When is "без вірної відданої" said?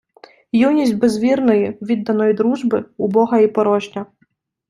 0.97-2.33